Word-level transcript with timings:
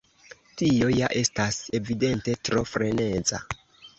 Tio 0.61 0.87
ja 0.99 1.09
estas 1.19 1.59
evidente 1.81 2.35
tro 2.49 2.63
freneza! 2.73 3.43